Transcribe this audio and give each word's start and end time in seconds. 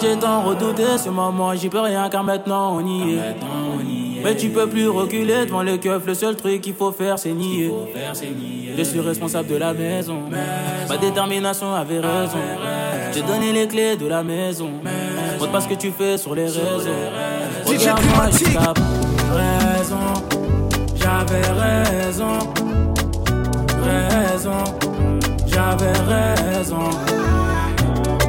j'ai 0.00 0.16
tant 0.16 0.42
redouté 0.42 0.84
ce 0.98 1.08
moment, 1.08 1.54
j'y 1.54 1.68
peux 1.68 1.80
rien 1.80 2.08
car 2.08 2.24
maintenant 2.24 2.76
on 2.76 2.86
y 2.86 3.14
est. 3.14 3.36
Mais 4.22 4.36
tu 4.36 4.48
peux 4.48 4.66
plus 4.66 4.88
reculer 4.88 5.46
devant 5.46 5.62
le 5.62 5.76
keuf, 5.76 6.04
le 6.06 6.14
seul 6.14 6.34
truc 6.36 6.60
qu'il 6.60 6.74
faut 6.74 6.90
faire 6.92 7.18
c'est 7.18 7.32
nier. 7.32 7.72
Je 8.76 8.82
suis 8.82 9.00
responsable 9.00 9.48
de 9.48 9.56
la 9.56 9.72
maison, 9.72 10.22
ma 10.88 10.96
détermination 10.96 11.74
avait 11.74 12.00
raison. 12.00 12.38
J'ai 13.12 13.22
donné 13.22 13.52
les 13.52 13.66
clés 13.66 13.96
de 13.96 14.06
la 14.06 14.22
maison, 14.22 14.70
montre 15.38 15.50
pas 15.52 15.60
ce 15.60 15.68
que 15.68 15.74
tu 15.74 15.90
fais 15.90 16.18
sur 16.18 16.34
les 16.34 16.44
réseaux. 16.44 16.60
Regarde-moi, 17.66 18.26
Raison, 19.30 19.96
j'avais 20.96 21.46
raison, 21.50 22.38
raison, 23.84 24.64
j'avais 25.46 25.92
raison, 25.92 26.90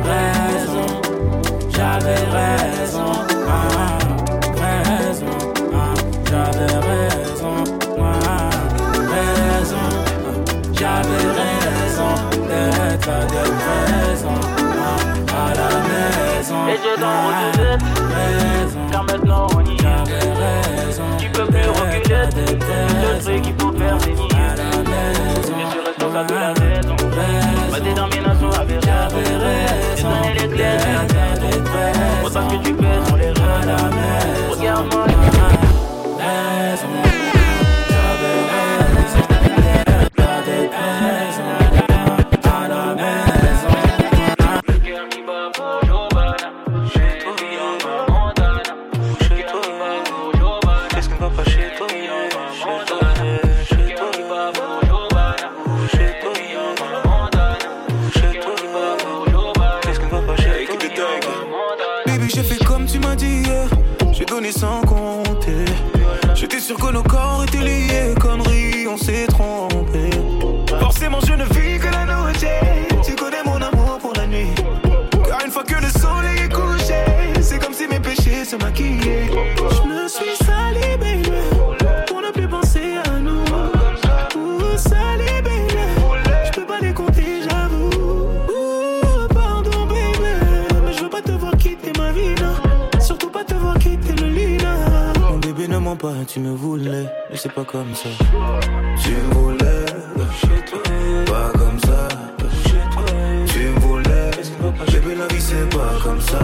raison, 0.04 1.08
j'avais 1.80 2.23
raison, 2.38 3.11
ah, 3.47 3.97
raison, 4.60 5.25
ah, 5.74 5.93
j'avais 6.29 6.74
raison, 6.89 7.56
ah, 7.97 8.50
raison, 9.15 9.86
j'avais 10.73 11.25
raison 11.39 12.11
d'être 12.50 13.15
de 13.32 13.43
présent 13.60 14.42
à 15.34 15.54
la 15.60 15.70
maison. 15.87 16.68
Et 16.68 16.78
je 16.84 16.93
t'en 17.00 17.20
raison, 18.14 18.79
car 18.92 19.04
maintenant 19.06 19.48
on 19.56 19.61
y 19.61 19.78
j'avais 19.78 20.34
raison. 20.43 21.04
Tu 21.18 21.29
peux 21.29 21.46
plus 21.46 21.70
reculer, 21.70 22.25
le 22.36 23.23
truc 23.23 23.42
qu'il 23.42 23.56
faut 23.57 23.71
faire 23.71 23.96
à 23.96 24.56
la 24.57 24.70
maison. 24.84 25.54
Je 25.71 25.87
responsable 25.87 26.29
de 26.29 26.36
la 26.36 26.54
maison. 26.54 26.98
Pas, 96.00 96.14
tu 96.25 96.39
me 96.39 96.52
voulais. 96.52 97.05
Mais 97.30 97.38
c'est 97.38 97.52
pas 97.52 97.66
comme 97.66 97.94
ça. 97.94 98.09
Tu 99.02 99.11
me 99.11 99.34
voulais. 99.34 99.85
Pas 101.25 101.51
comme 101.57 101.79
ça. 101.79 102.07
Tu 103.47 103.59
me 103.59 103.79
voulais. 103.79 104.31
Bébé, 104.91 105.16
la 105.16 105.28
vie 105.28 105.41
c'est 105.41 105.69
pas 105.69 105.94
comme 106.03 106.22
ça. 106.22 106.40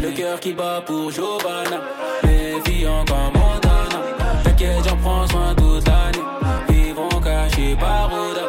Le 0.00 0.10
cœur 0.10 0.40
qui 0.40 0.52
bat 0.52 0.82
pour 0.84 1.10
Giovanna. 1.10 1.80
Méfiant 2.24 3.04
comme 3.06 3.40
Montana. 3.40 4.00
T'inquiète, 4.44 4.84
j'en 4.88 4.96
prends 4.96 5.26
soin 5.26 5.54
toute 5.56 5.86
l'année. 5.86 6.24
Vivront 6.68 7.20
cachés 7.20 7.76
par 7.78 8.10
Oda. 8.12 8.46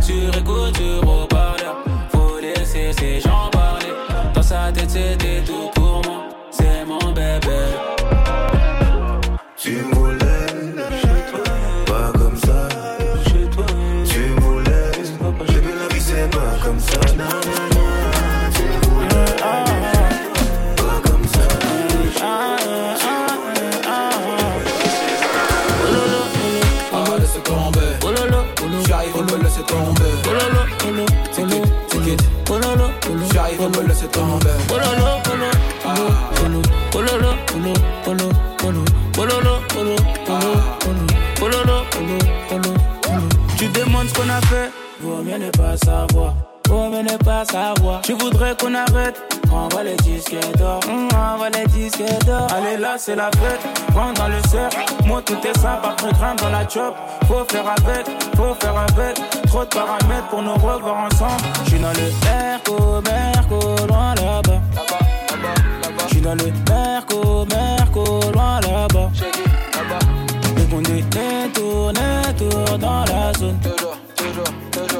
Sur 0.00 0.36
écoute, 0.36 0.76
sur 0.76 1.08
haut-parleur. 1.08 1.76
Faut 2.12 2.38
laisser 2.40 2.92
ces 2.92 3.20
gens 3.20 3.48
parler. 3.50 3.92
Dans 4.34 4.42
sa 4.42 4.72
tête, 4.72 4.90
c'était 4.90 5.42
tout 5.44 5.69
J'arrive, 34.00 34.16
on 34.18 35.04
me 35.04 35.19
ne 47.10 47.16
pas 47.18 47.44
savoir. 47.44 48.00
Tu 48.02 48.12
voudrais 48.12 48.54
qu'on 48.56 48.74
arrête, 48.74 49.20
envoie 49.52 49.82
les 49.82 49.96
disques 49.96 50.36
d'or. 50.56 50.80
Hum, 50.88 51.08
envoie 51.14 51.50
les 51.50 51.66
disques 51.66 52.02
d'or. 52.26 52.46
Allez 52.52 52.76
là, 52.76 52.96
c'est 52.98 53.16
la 53.16 53.30
fête. 53.32 53.60
Rentre 53.94 54.20
dans 54.20 54.28
le 54.28 54.40
cercle. 54.48 54.78
Moi, 55.06 55.22
tout 55.22 55.38
est 55.44 55.58
simple, 55.58 55.86
après 55.88 56.12
grimpe 56.12 56.40
dans 56.40 56.50
la 56.50 56.68
chop. 56.68 56.94
Faut 57.26 57.44
faire 57.48 57.68
avec, 57.68 58.06
faut 58.36 58.54
faire 58.60 58.76
avec. 58.76 59.16
Trop 59.46 59.64
de 59.64 59.68
paramètres 59.68 60.28
pour 60.30 60.42
nous 60.42 60.54
revoir 60.54 61.06
ensemble. 61.06 61.42
J'suis 61.66 61.80
dans 61.80 61.92
le 61.92 62.06
Merco, 62.24 63.02
Merco, 63.02 63.86
loin 63.86 64.14
là-bas. 64.14 64.60
J'suis 66.08 66.20
dans 66.20 66.34
le 66.34 66.52
Merco, 66.68 67.46
Merco, 67.46 68.20
loin 68.32 68.60
là-bas. 68.60 69.10
Les 70.56 70.64
condamnés 70.64 71.04
tournent, 71.54 71.94
tournent 72.38 72.78
dans 72.78 73.04
la 73.04 73.32
zone. 73.38 73.58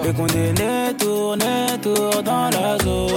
Les 0.02 0.12
condamnés 0.12 0.94
tournent, 0.98 1.38
tournent 1.82 2.22
dans 2.24 2.50
la 2.50 2.78
zone. 2.78 3.12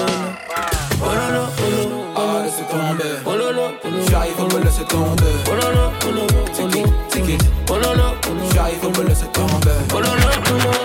Oh 1.02 1.06
lolo, 1.06 1.46
oh 1.58 1.72
lolo, 1.72 2.04
ah, 2.16 2.22
On 2.22 2.34
va 2.34 2.44
laisser 2.44 2.64
tomber. 2.64 3.14
oh 3.26 3.36
lolo, 3.36 3.62
oh 3.84 3.88
lolo. 3.90 4.04
J'arrive, 4.10 4.40
on 4.40 4.48
me 4.48 4.64
laisser 4.64 4.86
tomber. 4.86 5.24
Oh 5.48 5.56
lolo, 5.56 5.92
oh 6.06 6.12
lolo, 6.12 6.28
oh 6.28 6.62
lolo. 6.62 6.94
Ticket, 7.10 7.42
Oh 7.70 7.74
lolo, 7.74 8.04
oh 8.26 8.30
lolo. 8.30 8.52
J'arrive, 8.54 8.86
on 8.86 8.92
me 9.02 9.08
laisser 9.10 9.28
tomber. 9.34 9.78
Oh 9.92 9.96
oh 9.96 10.00
lolo, 10.00 10.30
oh 10.46 10.52
lolo. 10.52 10.83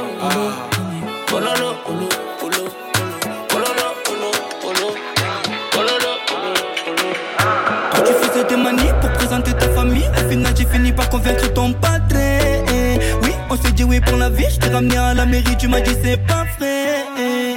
Pour 14.00 14.16
la 14.16 14.30
vie. 14.30 14.44
Je 14.50 14.58
t'ai 14.58 14.68
ramené 14.70 14.96
à 14.96 15.14
la 15.14 15.26
mairie, 15.26 15.56
tu 15.58 15.68
m'as 15.68 15.80
dit 15.80 15.96
c'est 16.02 16.16
pas 16.26 16.44
vrai. 16.58 17.56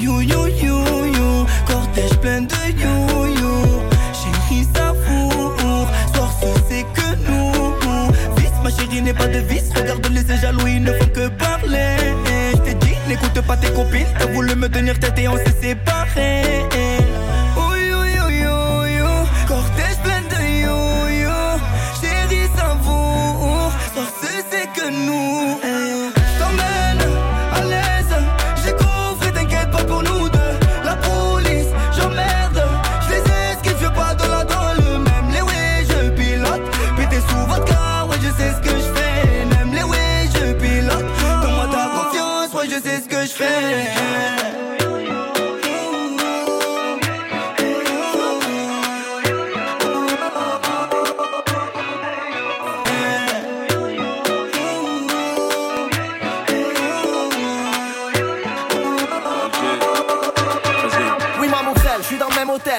You, 0.00 0.20
you, 0.20 0.46
you, 0.46 1.06
you. 1.16 1.46
Cortège 1.66 2.16
plein 2.20 2.42
de 2.42 2.54
you, 2.82 3.26
you. 3.40 3.54
Chérie, 4.18 4.66
ça 4.74 4.94
fout. 5.04 5.60
Soir, 6.14 6.30
ce 6.40 6.46
c'est 6.68 6.84
que 6.94 7.08
nous. 7.26 7.52
Vice, 8.36 8.58
ma 8.62 8.70
chérie 8.70 9.02
n'est 9.02 9.14
pas 9.14 9.28
de 9.28 9.38
vice. 9.38 9.70
Regarde 9.74 10.06
les 10.10 10.36
jaloux, 10.36 10.66
ils 10.66 10.82
ne 10.82 10.92
font 10.92 11.08
que 11.08 11.28
parler. 11.28 11.96
Je 12.52 12.58
t'ai 12.58 12.74
dit, 12.74 12.96
n'écoute 13.08 13.40
pas 13.46 13.56
tes 13.56 13.70
copines. 13.70 14.06
T'as 14.18 14.26
voulu 14.26 14.54
me 14.54 14.68
tenir 14.68 14.98
tête 14.98 15.18
et 15.18 15.28
on 15.28 15.36
s'est 15.36 15.56
séparés. 15.60 16.66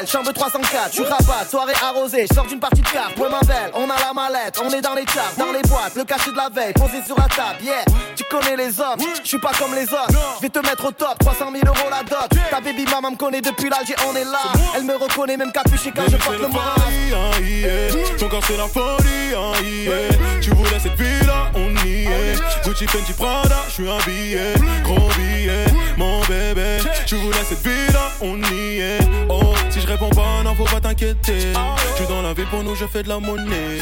Chambre 0.07 0.31
304, 0.31 0.91
tu 0.91 1.01
rabat, 1.01 1.45
soirée 1.49 1.73
arrosée, 1.83 2.27
sors 2.33 2.45
d'une 2.45 2.59
partie 2.59 2.81
de 2.81 2.87
carte, 2.87 3.17
ouais 3.17 3.29
ma 3.29 3.41
belle, 3.41 3.71
on 3.73 3.89
a 3.89 3.99
la 3.99 4.13
mallette, 4.13 4.59
on 4.63 4.69
est 4.69 4.81
dans 4.81 4.93
les 4.93 5.05
charts, 5.05 5.33
dans 5.37 5.51
les 5.51 5.61
boîtes, 5.67 5.95
le 5.95 6.05
cachet 6.05 6.31
de 6.31 6.37
la 6.37 6.49
veille, 6.49 6.73
posé 6.73 7.03
sur 7.05 7.17
la 7.17 7.25
table, 7.25 7.61
yeah, 7.61 7.83
tu 8.15 8.23
connais 8.25 8.55
les 8.55 8.79
hommes, 8.79 8.99
je 9.21 9.27
suis 9.27 9.39
pas 9.39 9.51
comme 9.59 9.75
les 9.75 9.83
autres, 9.83 10.37
je 10.37 10.41
vais 10.41 10.49
te 10.49 10.59
mettre 10.59 10.85
au 10.85 10.91
top, 10.91 11.19
300 11.19 11.51
000 11.51 11.65
euros 11.67 11.89
la 11.89 12.03
dot, 12.03 12.29
ta 12.49 12.61
baby 12.61 12.85
maman 12.85 13.11
me 13.11 13.17
connaît 13.17 13.41
depuis 13.41 13.69
l'Alger, 13.69 13.95
on 14.09 14.15
est 14.15 14.23
là, 14.23 14.39
elle 14.75 14.83
me 14.83 14.95
reconnaît 14.95 15.35
même 15.37 15.51
capuché 15.51 15.91
quand 15.93 16.09
je 16.09 16.17
porte 16.17 16.39
le 16.39 16.47
masque. 16.47 18.17
Ton 18.17 18.29
corps 18.29 18.43
c'est 18.47 18.57
la 18.57 18.67
folie, 18.67 19.35
hein, 19.35 19.51
yeah. 19.61 20.39
tu 20.41 20.51
voulais 20.51 20.79
cette 20.81 20.95
vie 20.95 21.25
là, 21.25 21.51
on 21.53 21.69
y 21.85 22.05
est, 22.05 22.35
Gucci, 22.63 22.87
Fenty, 22.87 23.13
Prada, 23.13 23.57
je 23.67 23.73
suis 23.73 23.89
habillé, 23.89 24.53
gros 24.83 25.09
billet, 25.17 25.65
mon 25.97 26.21
bébé, 26.21 26.77
tu 27.05 27.15
voulais 27.15 27.43
cette 27.47 27.61
vie 27.61 27.91
là, 27.91 28.11
on 28.21 28.37
y 28.53 28.79
est, 28.79 28.99
oh, 29.29 29.53
je 29.87 29.93
réponds 29.93 30.09
pas, 30.09 30.43
non 30.43 30.53
faut 30.53 30.65
pas 30.65 30.81
t'inquiéter, 30.81 31.53
je 31.53 31.95
suis 31.95 32.07
dans 32.07 32.21
la 32.21 32.33
ville 32.33 32.47
pour 32.47 32.63
nous, 32.63 32.75
je 32.75 32.85
fais 32.85 33.03
de 33.03 33.09
la 33.09 33.19
monnaie. 33.19 33.79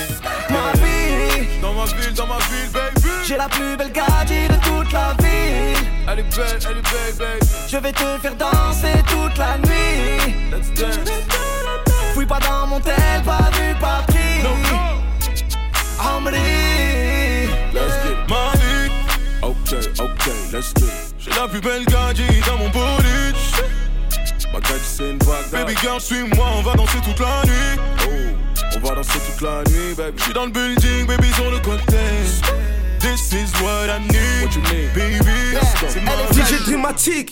Ma 0.50 0.72
vie, 0.80 1.48
dans 1.62 1.74
ma 1.74 1.86
ville, 1.86 2.14
dans 2.14 2.28
ma 2.28 2.38
ville, 2.38 2.70
baby, 2.72 3.10
j'ai 3.28 3.38
la 3.38 3.50
plus 3.50 3.76
belle 3.76 3.92
gadget 3.92 4.52
de 4.52 4.56
toute 4.56 4.92
la 4.94 5.16
ville. 5.20 5.78
Elle 6.08 6.20
est 6.20 6.36
belle, 6.36 6.60
elle 6.70 6.78
est 6.78 7.18
belle, 7.18 7.18
baby. 7.18 7.52
Je 7.68 7.78
vais 7.78 7.92
te 7.92 8.20
faire 8.22 8.36
danser 8.36 9.02
toute 9.08 9.38
la 9.38 9.58
nuit. 9.58 10.36
Let's 10.52 10.72
dance. 10.80 11.12
Fouille 12.14 12.28
pas 12.28 12.40
dans 12.40 12.68
mon 12.68 12.80
tel, 12.80 13.24
pas 13.26 13.50
vu, 13.54 13.74
pas 13.80 14.04
pris. 14.08 14.44
No, 14.44 14.50
no. 14.50 14.86
Let's 17.74 17.94
get 18.04 18.18
vie. 18.28 18.92
Ok, 19.42 19.74
ok, 20.00 20.32
let's 20.54 20.72
it. 20.72 21.16
J'ai 21.18 21.32
la 21.32 21.48
plus 21.48 21.62
belle 21.62 21.86
gadget 21.86 22.46
dans 22.46 22.58
mon 22.58 22.70
bolide. 22.70 23.36
Ma 25.00 25.06
gadget 25.08 25.12
c'est 25.12 25.12
une 25.12 25.18
vague. 25.20 25.52
Baby 25.52 25.76
girl, 25.82 26.00
suis-moi, 26.00 26.46
on 26.58 26.62
va 26.62 26.74
danser 26.76 26.98
toute 27.04 27.20
la 27.20 27.44
nuit. 27.46 27.80
Oh, 28.02 28.78
on 28.78 28.88
va 28.88 28.96
danser 28.96 29.20
toute 29.20 29.42
la 29.42 29.64
nuit, 29.70 29.94
baby. 29.96 30.18
J'suis 30.18 30.34
dans 30.34 30.46
le 30.46 30.52
building, 30.52 31.08
baby, 31.08 31.32
sur 31.34 31.52
le 31.52 31.60
côté. 31.60 31.98
This 33.00 33.32
is 33.34 33.52
what 33.62 33.88
I 33.88 34.00
need. 34.00 34.44
What 34.44 34.56
you 34.56 34.62
need, 34.72 34.94
baby. 34.94 35.54
Yeah. 35.54 35.62
C'est. 35.88 36.00
DJ 36.34 36.64
Dramatique. 36.66 37.30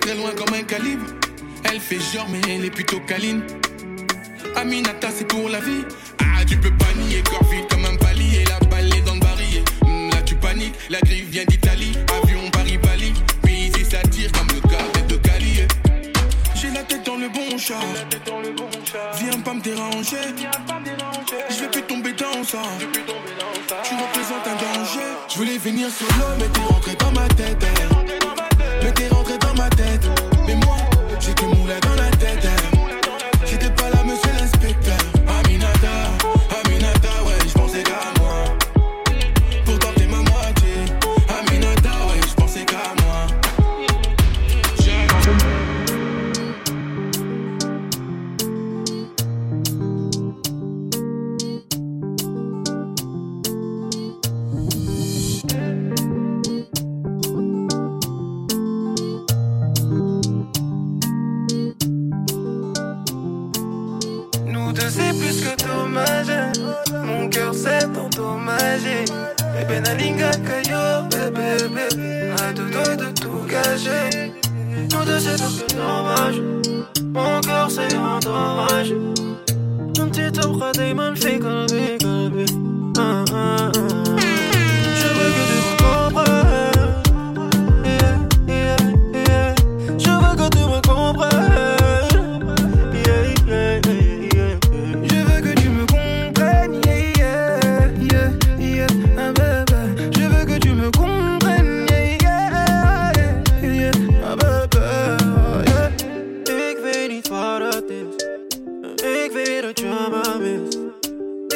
Très 0.00 0.16
loin 0.16 0.32
comme 0.36 0.54
un 0.54 0.64
calibre. 0.64 1.06
Elle 1.64 1.80
fait 1.80 1.98
genre 1.98 2.26
mais 2.28 2.40
elle 2.48 2.64
est 2.64 2.70
plutôt 2.70 3.00
câline. 3.00 3.42
Aminata 4.56 5.08
c'est 5.10 5.26
pour 5.26 5.48
la 5.48 5.60
vie. 5.60 5.84
Ah 6.20 6.44
tu 6.46 6.58
peux 6.58 6.72
pas 6.76 6.92
nier 6.98 7.22
corps 7.22 7.48
vide 7.48 7.66
comme 7.70 7.84
un 7.86 7.96
palier. 7.96 8.44
La 8.48 8.58
balle 8.66 8.94
est 8.94 9.00
dans 9.00 9.14
le 9.14 9.20
barillet. 9.20 9.64
Hmm, 9.82 10.10
Là 10.10 10.20
tu 10.26 10.34
paniques. 10.34 10.74
La 10.90 11.00
griffe 11.00 11.28
vient 11.30 11.44
d'Italie. 11.44 11.92
Avion 12.22 12.50
Paris-Bali. 12.50 13.14
Puis 13.42 13.54
ici 13.54 13.84
ça 13.90 14.02
tire 14.10 14.30
comme 14.32 14.48
le 14.48 14.60
carnet 14.68 15.06
de 15.08 15.16
Cali. 15.16 15.60
J'ai 16.54 16.70
la 16.70 16.82
tête 16.82 17.06
dans 17.06 17.16
le 17.16 17.28
bon 17.28 17.56
chat. 17.56 17.80
Viens 19.18 19.40
pas 19.40 19.54
me 19.54 19.62
déranger. 19.62 20.16
Je 21.48 21.60
vais 21.60 21.68
plus 21.70 21.82
tomber 21.82 22.12
dans 22.12 22.44
ça. 22.44 22.62
Tu 23.84 23.94
représentes 23.94 24.46
un 24.46 24.56
danger. 24.56 25.00
Je 25.30 25.36
voulais 25.36 25.56
venir 25.56 25.88
solo 25.88 26.26
mais 26.38 26.48
t'es 26.48 26.60
rentré 26.60 26.94
dans 26.96 27.12
ma 27.12 27.28
tête 27.28 27.64
hein. 27.64 28.03
Ma 29.64 29.70
tête 29.70 30.33
wat 107.34 107.74
het 107.74 107.90
is. 107.90 108.26
Ik 109.24 109.30
weet 109.32 109.62
dat 109.62 109.78
je 109.80 109.86
me 109.86 110.38
mist. 110.38 110.78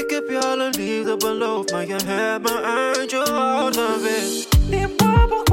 Ik 0.02 0.10
heb 0.10 0.28
je 0.28 0.40
alle 0.46 0.70
liefde 0.70 1.16
beloofd, 1.16 1.72
maar 1.72 1.86
je 1.86 1.96
My 2.06 2.38
me 2.42 2.62
uit 2.62 3.10
je 3.10 3.16
hart 3.16 3.76
gewist. 3.76 4.48
Die 4.70 4.88
papa 4.88 5.47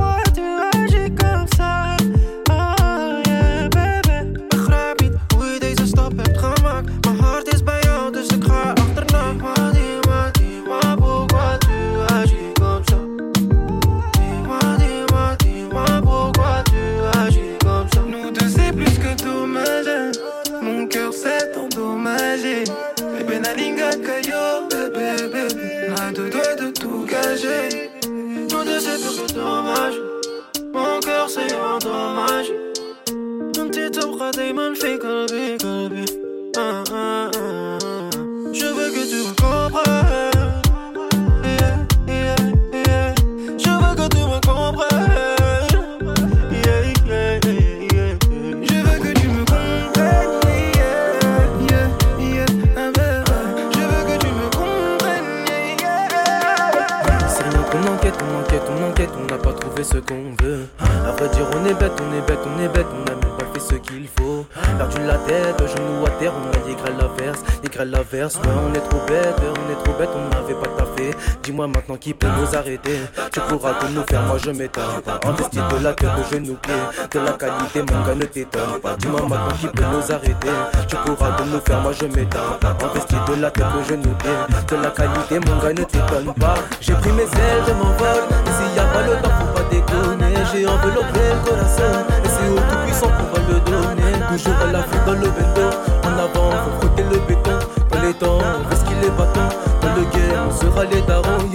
qui 72.06 72.13
peut 72.13 72.27
nous 72.39 72.56
arrêter. 72.56 73.00
Tu 73.32 73.39
pourras 73.42 73.74
tout 73.80 73.88
nous 73.94 74.04
faire, 74.08 74.22
moi 74.24 74.38
je 74.38 74.51
m'étonne 74.51 75.01
pas. 75.04 75.20
Investi 75.27 75.58
de 75.58 75.84
la 75.84 75.94
tête 75.94 76.10
au 76.20 76.34
genou 76.34 76.56
pied 76.62 76.74
De 77.12 77.20
la 77.20 77.32
qualité, 77.32 77.80
mon 77.80 78.06
gars 78.06 78.15
ne 78.15 78.25
t'étonne 78.25 78.80
pas. 78.82 78.96
Dis-moi 78.98 79.22
maintenant 79.22 79.56
qui 79.60 79.68
peut 79.68 79.84
nous 79.92 80.12
arrêter. 80.13 80.56
Tu 80.88 80.96
pourras 80.98 81.32
tout 81.32 81.46
nous 81.46 81.60
faire, 81.62 81.82
moi 81.82 81.92
je 82.00 82.06
m'étonne 82.06 82.60
pas. 82.62 82.77
Investi 82.86 83.15
de 83.27 83.42
la 83.42 83.50
tête 83.50 83.65
au 83.80 83.89
genou 83.89 84.13
pied 84.20 84.30
De 84.68 84.84
la 84.84 84.89
qualité, 84.92 85.39
mon 85.39 85.58
gars 85.58 85.74
ne 85.74 85.84
t'étonne 85.84 86.34
pas. 86.39 86.56
J'ai 86.80 86.94
pris 86.94 87.12
mes 87.12 87.24
ailes, 87.24 87.63
je 87.68 87.74
m'envole 87.74 88.25
s'il 88.56 88.75
y 88.75 88.80
a 88.80 88.86
pas 88.86 89.01
le 89.01 89.15
temps, 89.22 89.32
faut 89.39 89.54
pas 89.54 89.70
déconner. 89.72 90.36
J'ai 90.54 90.68
enveloppé 90.68 91.22
le 91.34 91.50
corazon 91.50 92.06
Et 92.24 92.30
c'est 92.30 92.50
au 92.50 92.56
tout 92.56 92.77
puissant 92.86 93.08
qu'on 93.08 93.34
va 93.34 93.42
le 93.50 93.60
donner. 93.62 94.12
Toujours 94.30 94.56
à 94.62 94.72
la 94.72 94.82
vue 94.82 95.06
dans 95.06 95.13
le 95.13 95.27
bendo 95.27 95.68
En 96.04 96.20
avant, 96.20 96.51
faut 96.51 96.82
frotter 96.82 97.04
le 97.04 97.18
Dans 97.18 97.35
les 98.06 98.14
temps, 98.14 98.40
on 98.40 98.70
risque 98.70 98.88
les 99.02 99.10
bâtons 99.10 99.56
Dans 99.82 99.96
le 99.96 100.04
guerre, 100.12 100.44
on 100.48 100.52
sera 100.52 100.84
les 100.86 101.02
darons 101.02 101.46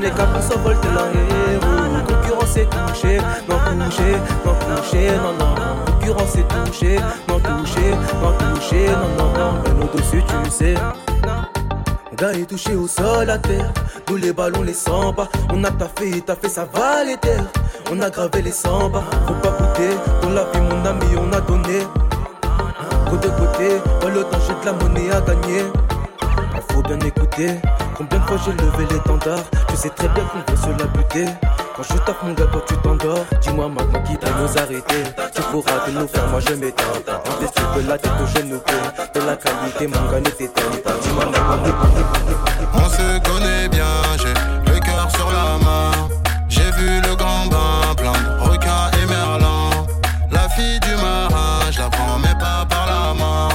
les 0.00 0.10
capes 0.10 0.40
s'envolent 0.40 0.76
la 0.94 1.06
héros. 1.52 2.04
Concurrence 2.06 2.56
est 2.56 2.68
touchée, 2.70 3.18
non 3.48 3.56
touché, 3.58 4.16
non 4.44 4.54
touché, 4.54 5.10
non 5.16 5.32
non 5.38 5.54
Concurrence 5.86 6.36
est 6.36 6.48
touchée, 6.48 6.98
non 7.28 7.40
touché, 7.40 7.90
non 8.22 8.54
touché, 8.54 8.86
non 8.86 9.24
non 9.24 9.32
non. 9.32 9.62
Mais 9.64 9.72
nous 9.80 9.98
dessus 9.98 10.22
tu 10.22 10.50
sais. 10.50 10.74
mon 10.74 11.15
gars 12.16 12.32
est 12.32 12.46
touché 12.46 12.74
au 12.74 12.88
sol 12.88 13.28
à 13.30 13.38
terre. 13.38 13.72
Tous 14.06 14.16
les 14.16 14.32
ballons 14.32 14.62
les 14.62 14.74
sent 14.74 15.12
pas. 15.14 15.28
On 15.52 15.62
a 15.64 15.70
taffé, 15.70 16.20
taffé 16.22 16.48
ça 16.48 16.66
va 16.72 17.04
les 17.04 17.16
terres. 17.16 17.46
On 17.90 18.00
a 18.00 18.10
gravé 18.10 18.42
les 18.42 18.52
100 18.52 18.90
pas. 18.90 19.04
Faut 19.26 19.34
pas 19.34 19.50
goûter 19.50 19.90
Dans 20.22 20.30
la 20.30 20.44
vie 20.44 20.60
mon 20.60 20.84
ami 20.84 21.06
on 21.16 21.32
a 21.32 21.40
donné. 21.40 21.80
Côté 23.10 23.28
côté 23.28 23.80
Dans 24.00 24.08
le 24.08 24.24
temps 24.24 24.38
j'ai 24.46 24.54
de 24.60 24.66
la 24.66 24.72
monnaie 24.72 25.10
à 25.10 25.20
gagner. 25.20 25.64
Faut 26.70 26.82
bien 26.82 26.98
écouter. 27.00 27.50
Combien 27.96 28.18
de 28.18 28.24
fois 28.24 28.36
j'ai 28.44 28.52
levé 28.52 28.86
l'étendard 28.90 29.44
Tu 29.68 29.76
sais 29.76 29.90
très 29.90 30.08
bien 30.08 30.24
qu'on 30.24 30.52
veut 30.52 30.58
se 30.58 30.78
la 30.78 30.86
buter 30.86 31.26
Quand 31.76 31.82
je 31.82 31.98
tape 31.98 32.22
mon 32.22 32.32
gars, 32.32 32.46
toi 32.46 32.62
tu 32.66 32.74
t'endors. 32.78 33.26
Dis-moi 33.42 33.68
maintenant 33.68 34.02
qui 34.02 34.16
peut 34.16 34.30
nous 34.40 34.58
arrêter 34.58 35.02
Tu 35.34 35.42
pourras 35.42 35.80
te 35.84 35.90
nous 35.90 36.08
faire, 36.08 36.26
moi 36.28 36.40
je 36.40 36.54
m'éteins 36.54 36.84
Investi 37.36 37.62
de 37.76 37.86
la 37.86 37.98
tête 37.98 38.12
au 38.22 38.26
genou 38.26 38.58
De 39.14 39.20
la 39.20 39.36
qualité, 39.36 39.86
mon 39.86 40.10
gars 40.10 40.20
ne 40.20 40.30
t'éteins 40.30 40.62
pas. 40.82 40.92
Dis-moi 41.02 41.26
maintenant 41.26 41.74
On 42.72 42.88
se 42.88 43.18
connaît 43.28 43.68
bien, 43.68 43.84
j'ai 44.16 44.72
le 44.72 44.80
cœur 44.80 45.10
sur 45.10 45.30
la 45.30 45.58
main. 45.62 45.90
J'ai 46.48 46.70
vu 46.78 46.98
le 47.02 47.14
grand 47.14 47.44
bain 47.50 47.94
plein 47.94 48.12
de 48.12 48.50
requins 48.50 48.90
et 49.02 49.06
merlans 49.06 49.86
La 50.32 50.48
fille 50.48 50.80
du 50.80 50.94
marin, 50.94 51.70
je 51.70 51.78
la 51.78 51.90
prends 51.90 52.18
mais 52.18 52.34
pas 52.40 52.64
par 52.70 52.86
la 52.86 53.12
main. 53.12 53.48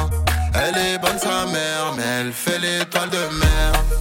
Elle 0.54 0.78
est 0.78 1.00
bonne 1.00 1.18
sa 1.18 1.48
mère, 1.52 1.94
mais 1.98 2.04
elle 2.20 2.34
fait 2.34 2.60
l'étoile 2.60 3.10
de 3.10 3.18
mer 3.40 4.01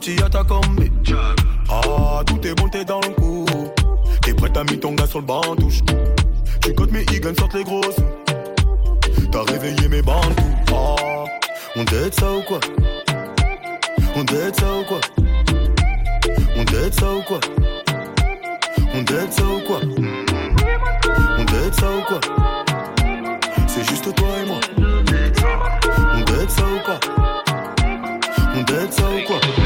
À 0.00 0.30
ta. 0.30 0.42
Ah, 1.68 2.22
tout 2.26 2.46
est 2.46 2.54
bon, 2.54 2.70
t'es 2.70 2.86
dans 2.86 3.02
le 3.02 3.08
coup. 3.08 3.44
T'es 4.22 4.32
prêt 4.32 4.50
à 4.56 4.64
mis 4.64 4.78
ton 4.78 4.94
gars 4.94 5.06
sur 5.06 5.18
le 5.18 5.26
banc 5.26 5.42
touche. 5.58 5.80
Tu 6.62 6.72
cotes 6.72 6.90
mes 6.90 7.02
higgins, 7.02 7.34
sortent 7.38 7.52
les 7.52 7.64
grosses. 7.64 8.00
T'as 9.30 9.42
réveillé 9.42 9.88
mes 9.88 10.00
bandes. 10.00 10.32
Ah, 10.72 11.26
on 11.76 11.84
t'aide 11.84 12.14
ça 12.14 12.32
ou 12.32 12.40
quoi? 12.40 12.60
On 14.16 14.24
t'aide 14.24 14.56
ça 14.58 14.66
ou 14.72 14.84
quoi? 14.84 15.00
On 16.56 16.64
t'aide 16.64 16.94
ça 16.94 17.12
ou 17.12 17.22
quoi? 17.22 17.40
On 18.94 19.04
t'aide 19.04 19.32
ça 19.32 19.44
ou 19.44 19.60
quoi? 19.66 19.80
On 21.38 21.44
t'aide 21.44 21.74
ça 21.74 21.86
ou 21.90 22.02
quoi? 22.08 22.20
C'est 23.66 23.86
juste 23.86 24.14
toi 24.14 24.28
et 24.42 24.46
moi. 24.46 24.60
On 24.78 26.24
t'aide 26.24 26.50
ça 26.50 26.62
ou 26.64 26.84
quoi? 26.86 26.98
J'essaie 28.70 29.59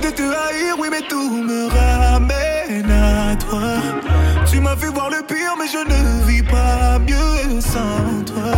de 0.00 0.10
te 0.10 0.22
haïr, 0.22 0.76
oui, 0.78 0.88
mais 0.90 1.02
tout 1.08 1.30
me 1.30 1.66
ramène 1.68 2.90
à 2.90 3.36
toi. 3.36 3.74
Tu 4.50 4.60
m'as 4.60 4.76
fait 4.76 4.88
voir 4.88 5.10
le 5.10 5.22
pire, 5.22 5.54
mais 5.58 5.66
je 5.66 5.78
ne 5.78 6.24
vis 6.26 6.42
pas 6.42 6.98
mieux 6.98 7.60
sans 7.60 8.24
toi. 8.24 8.52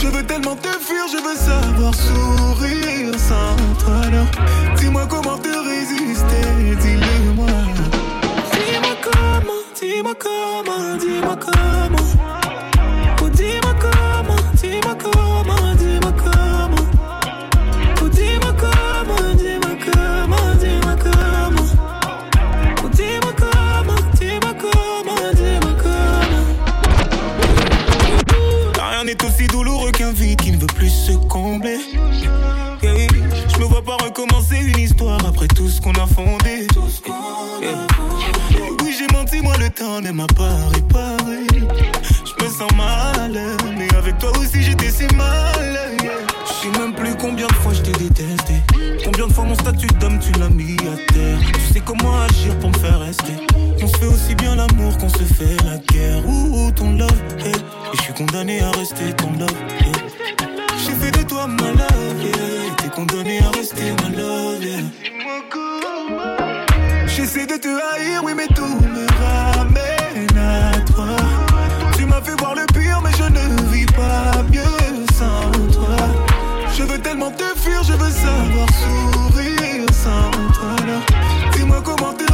Je 0.00 0.08
veux 0.08 0.24
tellement 0.24 0.56
te 0.56 0.70
savoir 1.36 1.94
sourire 1.94 3.14
sans 3.18 3.56
toi. 3.82 4.00
Dis-moi 4.76 5.06
comment 5.08 5.38
te 5.38 5.48
résister, 5.48 6.76
dis-le-moi. 6.80 7.46
Dis-moi 8.52 8.96
comment, 9.02 9.62
dis-moi 9.80 10.14
comment, 10.18 10.96
dis-moi 10.98 11.36
comment. 11.36 11.99
N'est 29.20 29.28
aussi 29.28 29.46
douloureux 29.48 29.90
qu'un 29.90 30.12
vide 30.12 30.40
qui 30.40 30.52
ne 30.52 30.58
veut 30.58 30.66
plus 30.66 30.88
se 30.88 31.12
combler. 31.12 31.78
Yeah, 32.82 32.94
Je 33.52 33.58
me 33.58 33.64
vois 33.64 33.82
pas 33.82 33.96
recommencer 33.96 34.56
une 34.56 34.78
histoire 34.78 35.24
après 35.26 35.48
tout 35.48 35.68
ce 35.68 35.80
qu'on 35.80 35.92
a 35.92 36.06
fondé. 36.06 36.66
Yeah. 37.60 38.79
J'ai 39.00 39.06
menti, 39.14 39.40
moi 39.40 39.54
le 39.58 39.70
temps 39.70 40.02
ne 40.02 40.10
m'a 40.10 40.26
pas 40.26 40.56
réparé. 40.74 41.46
Je 41.54 42.44
me 42.44 42.50
sens 42.50 42.70
mal, 42.76 43.32
mais 43.74 43.88
avec 43.96 44.18
toi 44.18 44.30
aussi 44.38 44.62
j'étais 44.62 44.90
si 44.90 45.06
mal. 45.14 45.78
Je 46.44 46.52
sais 46.52 46.78
même 46.78 46.94
plus 46.94 47.14
combien 47.16 47.46
de 47.46 47.54
fois 47.54 47.72
je 47.72 47.80
t'ai 47.80 47.92
détesté. 47.92 48.56
Combien 49.02 49.28
de 49.28 49.32
fois 49.32 49.44
mon 49.44 49.54
statut 49.54 49.86
d'homme 49.98 50.18
tu 50.18 50.30
l'as 50.38 50.50
mis 50.50 50.76
à 50.80 51.12
terre. 51.14 51.38
Tu 51.54 51.72
sais 51.72 51.80
comment 51.80 52.20
agir 52.20 52.58
pour 52.58 52.68
me 52.68 52.78
faire 52.78 53.00
rester. 53.00 53.32
On 53.82 53.86
se 53.86 53.96
fait 53.96 54.06
aussi 54.06 54.34
bien 54.34 54.54
l'amour 54.54 54.98
qu'on 54.98 55.08
se 55.08 55.24
fait 55.24 55.56
la 55.64 55.78
guerre. 55.78 56.26
Ouh, 56.28 56.70
ton 56.72 56.92
love, 56.92 57.22
hey. 57.38 57.54
Et 57.54 57.96
je 57.96 58.02
suis 58.02 58.12
condamné 58.12 58.60
à 58.60 58.70
rester 58.72 59.14
ton 59.14 59.32
love, 59.38 59.56
hey. 59.80 59.92
J'ai 60.84 60.92
fait 60.92 61.10
de 61.10 61.26
toi 61.26 61.46
ma 61.46 61.70
love, 61.70 62.22
yeah. 62.22 62.74
T'es 62.76 62.90
condamné 62.90 63.40
à 63.40 63.48
rester 63.56 63.92
ma 64.02 64.10
love. 64.10 64.60
J'essaie 67.20 67.44
de 67.44 67.58
te 67.58 67.68
haïr, 67.68 68.22
oui, 68.24 68.32
mais 68.34 68.46
tout 68.46 68.62
me 68.64 69.06
ramène 69.20 70.38
à 70.38 70.80
toi. 70.90 71.04
Tu 71.94 72.06
m'as 72.06 72.22
fait 72.22 72.34
voir 72.40 72.54
le 72.54 72.64
pire, 72.72 73.02
mais 73.04 73.10
je 73.12 73.24
ne 73.24 73.70
vis 73.70 73.84
pas 73.84 74.42
mieux 74.50 75.04
sans 75.12 75.50
toi. 75.70 75.96
Je 76.74 76.82
veux 76.82 76.98
tellement 76.98 77.30
te 77.30 77.44
fuir, 77.60 77.82
je 77.82 77.92
veux 77.92 78.10
savoir 78.10 78.66
sourire 78.72 79.84
sans 79.92 80.30
toi. 80.54 80.76
Dis-moi 81.52 81.82
comment 81.84 82.14
te 82.14 82.29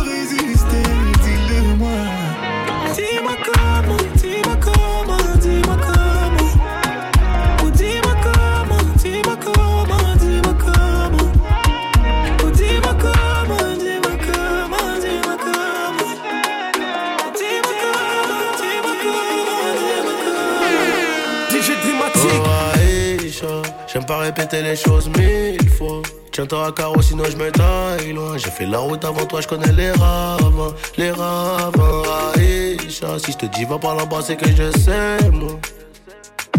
pas 24.06 24.18
répéter 24.18 24.62
les 24.62 24.76
choses 24.76 25.08
mille 25.18 25.68
fois. 25.68 26.00
Tiens-toi 26.30 26.66
à 26.66 26.72
carreau, 26.72 27.02
sinon 27.02 27.24
je 27.24 27.36
me 27.36 27.50
taille 27.50 28.12
loin. 28.12 28.38
J'ai 28.38 28.50
fait 28.50 28.66
la 28.66 28.78
route 28.78 29.04
avant 29.04 29.24
toi, 29.26 29.40
je 29.40 29.48
connais 29.48 29.72
les 29.72 29.90
ravins, 29.90 30.74
les 30.96 31.10
ravins. 31.10 32.02
Aïcha, 32.34 33.18
si 33.18 33.32
je 33.32 33.36
te 33.36 33.46
dis 33.46 33.64
va 33.64 33.78
par 33.78 33.96
là-bas, 33.96 34.20
c'est 34.22 34.36
que 34.36 34.46
je 34.48 34.70
sais, 34.78 35.30
moi. 35.32 35.58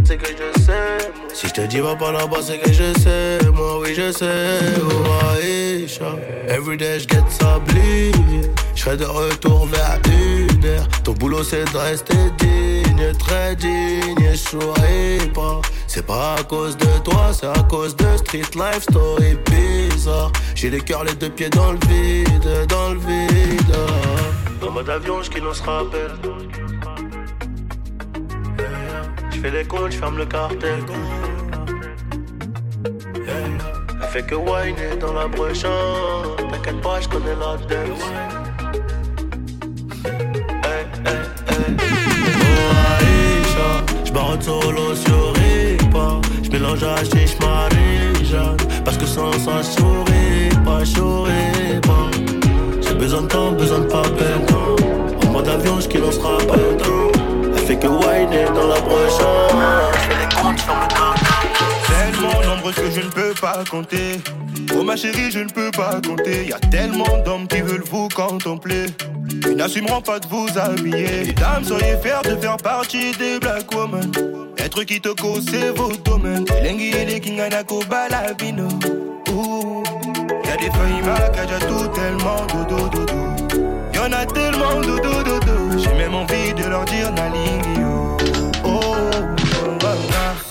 C'est 0.05 0.17
que 0.17 0.27
je 0.27 0.61
sais, 0.61 1.11
moi. 1.15 1.27
Si 1.33 1.47
je 1.47 1.53
te 1.53 1.61
dis 1.61 1.79
va 1.79 1.95
par 1.95 2.11
là-bas, 2.11 2.37
c'est 2.41 2.57
que 2.57 2.71
je 2.71 2.93
sais, 2.99 3.39
moi, 3.53 3.79
oui, 3.79 3.93
je 3.95 4.11
sais. 4.11 4.59
Oh, 4.81 5.37
Aïcha, 5.37 6.15
everyday 6.49 6.99
je 6.99 7.07
get 7.07 7.23
sablier. 7.29 8.11
Je 8.75 8.81
serai 8.81 8.97
de 8.97 9.05
retour 9.05 9.67
vers 9.67 9.99
une 10.05 10.65
heure. 10.65 10.87
Ton 11.03 11.13
boulot, 11.13 11.43
c'est 11.43 11.71
de 11.71 11.77
rester 11.77 12.15
très 13.19 13.55
digne. 13.55 14.35
Souris 14.35 15.29
pas. 15.33 15.61
C'est 15.87 16.05
pas 16.05 16.35
à 16.35 16.43
cause 16.43 16.77
de 16.77 16.99
toi, 17.03 17.31
c'est 17.33 17.47
à 17.47 17.63
cause 17.63 17.95
de 17.95 18.17
Street 18.17 18.51
Life 18.55 18.83
Story 18.83 19.37
bizarre. 19.49 20.31
J'ai 20.53 20.69
les 20.69 20.81
cœurs, 20.81 21.03
les 21.05 21.13
deux 21.15 21.29
pieds 21.29 21.49
dans 21.49 21.71
le 21.71 21.79
vide, 21.87 22.67
dans 22.67 22.89
le 22.91 22.99
vide. 22.99 23.75
En 24.65 24.71
mode 24.71 24.89
avion, 24.89 25.23
je 25.23 25.29
qui 25.29 25.39
se 25.39 25.63
rappelle. 25.63 26.11
Je 29.31 29.39
fais 29.39 29.51
les 29.51 29.65
comptes, 29.65 29.91
je 29.91 29.97
ferme 29.97 30.17
le 30.17 30.25
cartel. 30.25 30.83
Elle 33.15 34.07
fait 34.09 34.23
que 34.23 34.35
whiner 34.35 34.95
dans 34.99 35.13
la 35.13 35.27
brochure. 35.27 36.35
T'inquiète 36.51 36.81
pas, 36.81 37.01
je 37.01 37.07
connais 37.07 37.35
la 37.35 37.57
dance. 37.57 38.36
J'barre 44.17 44.41
solo 44.41 44.95
sur 44.95 45.33
Ripa. 45.35 46.19
J'mélange 46.41 46.83
à 46.83 46.95
chiche 47.03 47.37
Marie-Jeanne. 47.39 48.57
Parce 48.83 48.97
que 48.97 49.05
sans 49.05 49.31
ça, 49.33 49.61
j'souris 49.61 50.49
pas, 50.65 50.83
j'souris 50.83 51.79
pas. 51.83 52.09
J'ai 52.81 52.95
besoin 52.95 53.21
de 53.21 53.27
temps, 53.27 53.51
besoin 53.51 53.79
de 53.79 53.85
papel. 53.85 54.39
En 55.23 55.31
mode 55.31 55.47
avion, 55.47 55.79
j'qu'il 55.79 56.01
on 56.01 56.11
se 56.11 56.19
rappelle. 56.19 56.77
Elle 57.55 57.63
fait 57.63 57.77
que 57.77 57.87
whiner 57.87 58.45
dans 58.55 58.67
la 58.67 58.81
brochure. 58.81 59.91
J'fais 60.01 60.17
les 60.19 60.35
comptes, 60.35 60.57
j'ferme 60.57 60.79
le 60.81 60.87
cartel. 60.95 62.11
Tellement 62.11 62.55
nombreux 62.55 62.71
que 62.71 62.89
je 62.89 63.01
ne 63.01 63.11
peux 63.11 63.33
pas 63.39 63.63
compter. 63.69 64.19
Oh 64.75 64.83
ma 64.83 64.95
chérie, 64.95 65.29
je 65.29 65.39
ne 65.39 65.49
peux 65.49 65.69
pas 65.69 66.01
compter. 66.01 66.47
Y 66.47 66.53
a 66.53 66.59
tellement 66.71 67.21
d'hommes 67.23 67.47
qui 67.47 67.61
veulent 67.61 67.85
vous 67.91 68.07
contempler. 68.07 68.87
N'assumeront 69.57 70.01
pas 70.01 70.19
de 70.19 70.27
vous 70.27 70.47
habiller. 70.55 71.25
Mesdames, 71.25 71.63
soyez 71.63 71.97
fiers 72.03 72.21
de 72.23 72.39
faire 72.39 72.57
partie 72.57 73.11
des 73.17 73.39
black 73.39 73.73
women. 73.73 74.11
Être 74.59 74.83
cause, 75.19 75.45
c'est 75.49 75.71
vos 75.71 75.91
domaines. 76.05 76.45
Lengi 76.63 76.89
et 76.89 77.05
les 77.05 77.19
kinganako 77.19 77.79
balabino. 77.89 78.67
Ouh. 79.31 79.81
Y 80.45 80.49
a 80.49 80.57
des 80.57 80.69
feuilles 80.69 81.01
macaja 81.03 81.57
tout 81.67 81.87
tellement 81.87 82.45
dodo 82.53 82.87
dodo. 82.89 83.23
Y'en 83.95 84.11
a 84.11 84.27
tellement 84.27 84.79
dodo 84.81 85.23
dodo. 85.23 85.79
J'ai 85.79 85.93
même 85.95 86.13
envie 86.13 86.53
de 86.53 86.69
leur 86.69 86.85
dire 86.85 87.11
nalingi 87.13 87.81
oh. 87.83 88.17
Oh. 88.63 88.95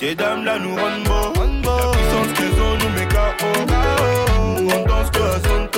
Ces 0.01 0.15
dames 0.15 0.43
là 0.43 0.59
nous 0.59 0.75
rendent 0.75 1.03
beau. 1.05 1.31
La 1.63 1.91
puissance 1.91 2.33
qu'elles 2.37 2.61
ont 2.61 2.77
nous 2.77 2.89
met 2.89 3.07
KO. 3.07 3.47
On 4.75 4.85
danse 4.85 5.09
que 5.11 5.19
à. 5.21 5.76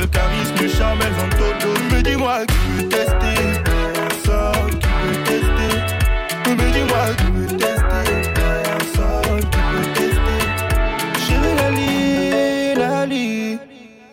Le 0.00 0.06
charisme, 0.06 0.54
le 0.62 0.68
charme, 0.68 0.98
elles 1.02 1.12
ont 1.22 1.28
todo. 1.36 1.74
Mais 1.92 2.02
dis-moi 2.02 2.46
qui 2.46 2.54
peut 2.54 2.88
tester 2.88 3.36
personne? 3.62 4.70
Qui 4.70 4.88
peut 5.02 5.18
tester? 5.26 5.72
Mais 6.56 6.70
dis-moi 6.72 7.04
qui 7.18 7.24
peut 7.24 7.56
tester 7.58 8.14
personne? 8.34 9.40
Qui 9.40 9.58
peut 9.70 9.88
tester? 9.92 10.40
Chérie 11.26 12.78
Nali. 12.78 13.58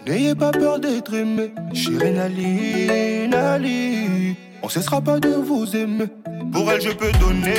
N'ayez 0.06 0.36
pas 0.36 0.52
peur 0.52 0.78
d'être 0.78 1.13
aimé. 1.13 1.54
Chérie 1.73 2.12
Nali, 2.12 3.30
Nali. 3.30 4.36
On 4.62 4.67
cessera 4.67 5.00
pas 5.00 5.21
de 5.21 5.30
vous 5.30 5.73
aimer. 5.73 6.08
Pour 6.52 6.69
elle, 6.69 6.82
je 6.82 6.89
peux 6.89 7.13
donner. 7.13 7.56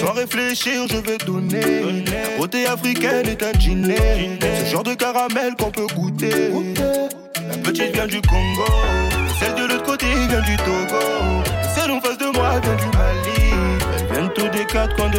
Sans 0.00 0.12
réfléchir, 0.12 0.86
je 0.88 0.98
vais 0.98 1.18
donner. 1.26 2.04
La 2.06 2.38
beauté 2.38 2.68
africaine 2.68 3.26
est 3.26 3.42
un 3.42 3.50
dîner. 3.50 4.38
Ce 4.60 4.70
genre 4.70 4.84
de 4.84 4.94
caramel 4.94 5.56
qu'on 5.58 5.72
peut 5.72 5.88
goûter. 5.92 6.52
La 7.48 7.56
petite 7.56 7.94
vient 7.94 8.06
du 8.06 8.20
Congo. 8.20 8.66
Celle 9.40 9.54
de 9.54 9.72
l'autre 9.72 9.84
côté 9.84 10.06
vient 10.28 10.40
du 10.42 10.56
Togo. 10.56 11.42
Celle 11.74 11.90
en 11.90 12.00
face 12.00 12.18
de 12.18 12.26
moi 12.36 12.60
vient 12.60 12.76
du 12.76 12.86
Mali. 12.96 13.52
Elles 13.98 14.06
viennent 14.12 14.32
tous 14.34 14.48
des 14.48 14.66
quatre 14.66 14.94
coins 14.96 15.08
de 15.08 15.18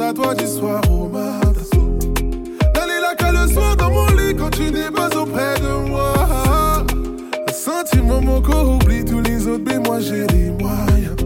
à 0.00 0.12
toi 0.12 0.34
du 0.34 0.46
soir 0.46 0.80
au 0.90 1.08
matin. 1.08 1.50
D'aller 2.74 3.00
la 3.00 3.14
cale 3.14 3.36
le 3.42 3.52
soir 3.52 3.76
dans 3.76 3.90
mon 3.90 4.06
quand 4.38 4.50
tu 4.50 4.70
n'es 4.70 4.90
pas 4.90 5.08
auprès 5.16 5.54
de 5.60 5.88
moi. 5.88 6.14
Un 7.48 7.52
sentiment, 7.52 8.20
mon 8.20 8.40
corps 8.40 8.68
oublie 8.76 9.04
tous 9.04 9.20
les 9.20 9.46
autres, 9.46 9.64
mais 9.66 9.78
moi 9.78 10.00
j'ai 10.00 10.26
les 10.28 10.50
moyens. 10.50 11.16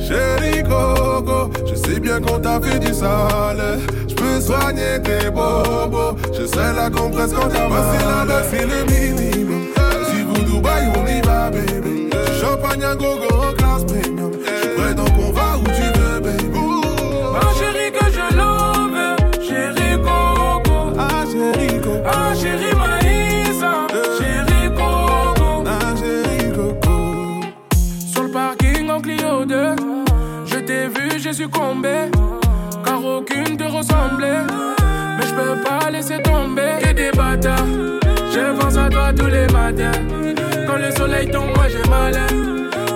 Chérie 0.00 0.62
Coco, 0.62 1.50
je 1.66 1.74
sais 1.74 2.00
bien 2.00 2.20
qu'on 2.20 2.38
t'a 2.38 2.60
fait 2.60 2.78
du 2.78 2.94
sale. 2.94 3.80
Je 4.08 4.14
peux 4.14 4.40
soigner 4.40 5.00
tes 5.02 5.30
bobos. 5.30 6.16
Je 6.32 6.46
serai 6.46 6.74
la 6.74 6.90
compresse 6.90 7.32
quand 7.32 7.48
t'as 7.48 7.68
mal. 7.68 7.84
C'est 7.92 8.06
là-bas, 8.06 8.42
c'est 8.50 8.66
le 8.66 8.84
minimum. 8.90 9.66
Si 10.10 10.22
vous 10.22 10.44
Dubaï, 10.44 10.88
on 10.96 11.06
y 11.06 11.20
va, 11.26 11.50
baby. 11.50 12.10
Champagne 12.40 12.84
à 12.84 12.94
gogo 12.94 13.41
Car 32.84 33.02
aucune 33.04 33.56
te 33.56 33.64
ressemblait. 33.64 34.44
Mais 35.18 35.26
je 35.26 35.34
peux 35.34 35.60
pas 35.62 35.90
laisser 35.90 36.20
tomber. 36.22 36.78
Que 36.82 36.92
des 36.92 37.10
bâtards, 37.16 37.64
je 38.30 38.60
pense 38.60 38.76
à 38.76 38.88
toi 38.90 39.10
tous 39.16 39.26
les 39.26 39.46
matins. 39.46 39.98
Quand 40.66 40.76
le 40.76 40.90
soleil 40.94 41.30
tombe, 41.30 41.50
moi 41.56 41.64
j'ai 41.68 41.88
mal. 41.88 42.14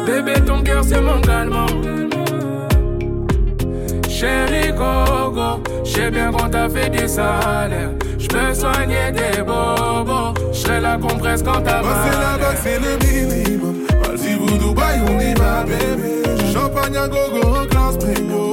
Bébé, 0.07 0.41
ton 0.45 0.63
cœur 0.63 0.83
c'est 0.85 1.01
mon 1.01 1.21
calmant. 1.23 1.67
Chérie 4.09 4.73
Coco, 4.75 5.63
j'ai 5.85 6.11
bien 6.11 6.31
qu'on 6.31 6.49
t'a 6.49 6.69
fait 6.69 6.91
du 6.91 7.09
salaire. 7.09 7.91
Je 8.19 8.29
peux 8.29 8.55
soigner 8.55 9.13
tes 9.15 9.43
bobos. 9.43 10.35
Je 10.53 10.59
serai 10.59 10.81
la 10.81 10.97
compresse 10.99 11.43
quand 11.43 11.63
t'as 11.63 11.81
Moi 11.83 11.93
c'est 12.05 12.17
mal. 12.17 12.27
là-bas, 12.41 12.57
c'est 12.63 12.79
le 12.79 12.97
minimum. 13.07 13.77
Vas-y, 14.03 14.59
Dubaï, 14.59 15.01
on 15.09 15.19
y 15.21 15.35
va, 15.35 15.65
bébé. 15.65 16.53
Champagne 16.53 16.97
à 16.97 17.09
gogo 17.09 17.57
en 17.57 17.67
classe 17.67 17.97
premium. 17.99 18.46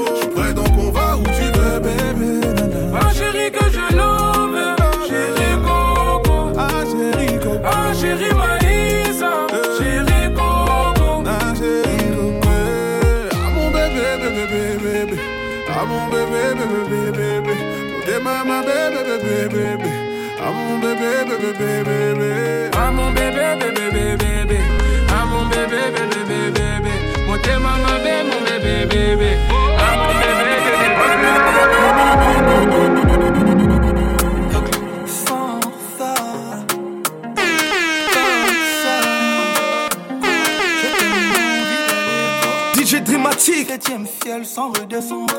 Sans 44.54 44.70
redescendre. 44.70 45.34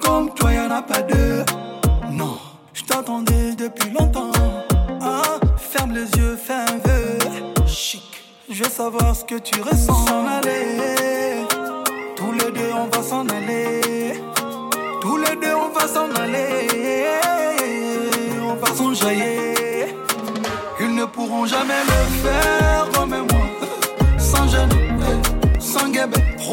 Comme 0.00 0.34
toi, 0.34 0.52
y'en 0.52 0.70
a 0.70 0.82
pas 0.82 1.02
deux. 1.02 1.44
Non, 2.10 2.36
je 2.72 2.82
t'attendais 2.82 3.54
depuis 3.54 3.90
longtemps. 3.90 4.32
Ah, 5.00 5.38
ferme 5.56 5.92
les 5.92 6.10
yeux, 6.18 6.36
fais 6.36 6.54
un 6.54 6.78
vœu. 6.84 7.18
Chic, 7.64 8.02
je 8.50 8.64
veux 8.64 8.70
savoir 8.70 9.14
ce 9.14 9.24
que 9.24 9.36
tu 9.38 9.60
ressens. 9.60 10.06
S'en 10.06 10.26
aller. 10.26 11.46
Tous 12.16 12.32
les 12.32 12.50
deux, 12.50 12.72
on 12.74 12.88
va 12.88 13.02
s'en 13.04 13.24
aller. 13.28 14.20
Tous 15.00 15.18
les 15.18 15.36
deux, 15.36 15.54
on 15.54 15.68
va 15.78 15.86
s'en 15.86 16.10
aller. 16.20 16.66
On 18.42 18.54
va 18.54 18.74
s'enjailler. 18.74 19.94
Ils 20.80 20.94
ne 20.94 21.04
pourront 21.04 21.46
jamais 21.46 21.82
le 21.86 22.28
faire 22.28 22.65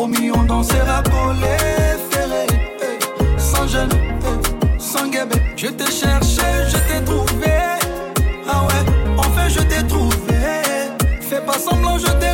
Promis, 0.04 0.32
on 0.32 0.44
dansera 0.44 1.02
ferré. 2.12 2.46
eh, 2.82 3.40
Sans 3.40 3.66
gêne, 3.70 3.88
sans 4.78 5.08
guébé. 5.08 5.38
Je 5.56 5.68
t'ai 5.68 5.86
cherché, 5.90 6.42
je 6.68 6.78
t'ai 6.88 7.02
trouvé. 7.06 7.54
Ah 8.46 8.66
ouais, 8.66 8.84
enfin 9.18 9.48
je 9.48 9.60
t'ai 9.62 9.82
trouvé. 9.88 10.36
Fais 11.22 11.40
pas 11.40 11.58
semblant, 11.58 11.98
je 11.98 12.12
t'ai 12.20 12.34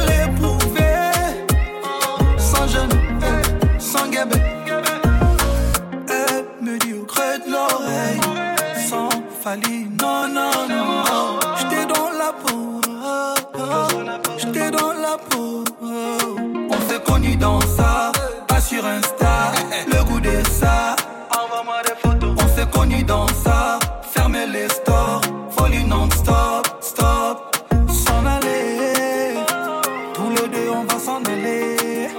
va 30.90 31.00
s'en 31.00 31.24
aller. 31.24 32.10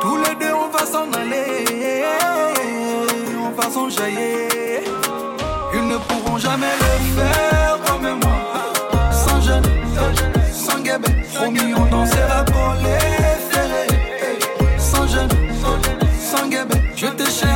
Tous 0.00 0.16
les 0.16 0.34
deux 0.40 0.52
on 0.52 0.68
va 0.68 0.84
s'en 0.84 1.10
aller, 1.12 2.04
on 3.38 3.50
va 3.50 3.70
s'enjailler. 3.70 4.48
Ils 5.74 5.86
ne 5.88 5.96
pourront 5.96 6.38
jamais 6.38 6.74
le 6.80 7.20
faire 7.20 7.78
comme 7.86 8.18
moi. 8.22 8.38
Sans 9.12 9.40
gêne, 9.40 9.62
sans 10.52 10.80
guébé. 10.80 11.08
Promis, 11.34 11.74
on 11.74 11.86
dansera 11.86 12.44
collé, 12.46 12.98
ferré. 13.50 13.86
Sans 14.78 15.06
gêne, 15.08 15.28
sans 16.30 16.48
guébé. 16.48 16.76
Je 16.96 17.06
t'ai 17.06 17.24
cherché, 17.24 17.53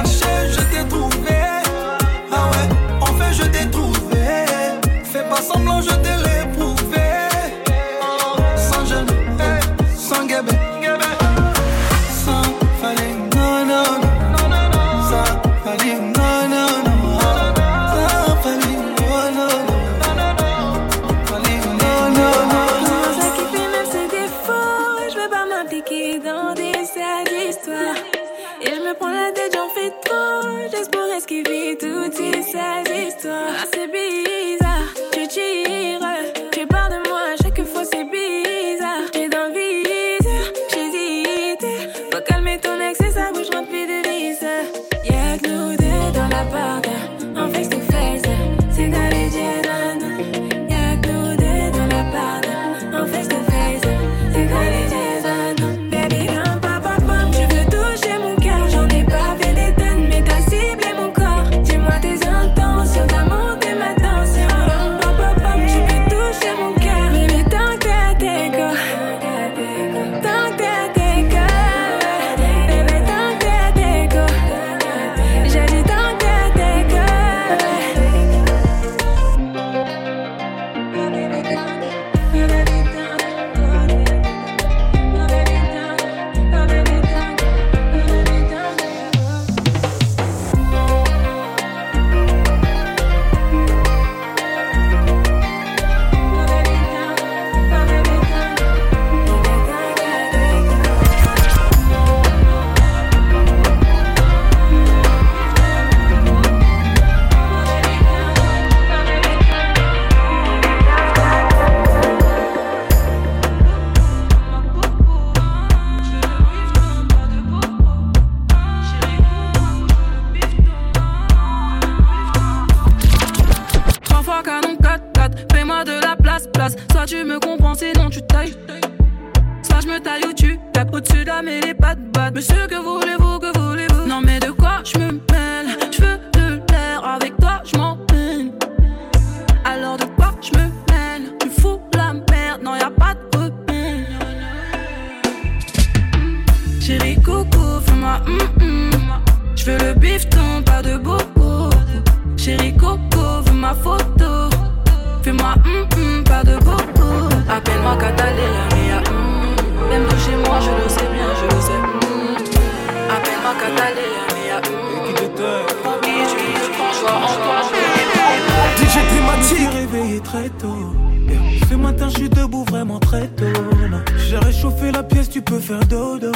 J'ai 174.58 174.66
réchauffé 174.66 174.90
la 174.90 175.04
pièce, 175.04 175.30
tu 175.30 175.40
peux 175.40 175.60
faire 175.60 175.84
dodo. 175.86 176.32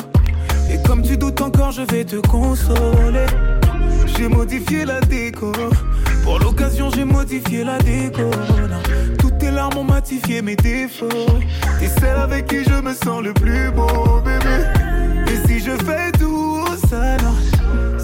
Et 0.71 0.81
comme 0.87 1.03
tu 1.03 1.17
doutes 1.17 1.41
encore, 1.41 1.73
je 1.73 1.83
vais 1.83 2.05
te 2.05 2.17
consoler. 2.29 3.27
J'ai 4.17 4.29
modifié 4.29 4.85
la 4.85 5.01
déco. 5.01 5.51
Pour 6.23 6.39
l'occasion, 6.39 6.89
j'ai 6.91 7.05
modifié 7.05 7.65
la 7.65 7.79
déco. 7.79 8.31
Là. 8.71 8.79
Toutes 9.19 9.39
tes 9.39 9.51
larmes 9.51 9.77
ont 9.77 9.85
matifié 9.85 10.41
mes 10.41 10.55
défauts. 10.55 11.09
T'es 11.81 11.89
celle 11.89 12.17
avec 12.17 12.47
qui 12.47 12.63
je 12.63 12.81
me 12.81 12.95
sens 12.95 13.23
le 13.23 13.35
plus 13.35 13.73
beau, 13.73 14.21
bébé. 14.25 14.67
Et 15.27 15.49
si 15.49 15.59
je 15.59 15.73
fais 15.85 16.13
tout 16.13 16.65
ça, 16.89 17.17
non, 17.17 17.35